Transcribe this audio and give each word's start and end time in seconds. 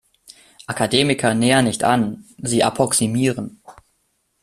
Akademiker 0.65 1.35
nähern 1.35 1.65
nicht 1.65 1.83
an, 1.83 2.25
sie 2.39 2.63
approximieren. 2.63 3.61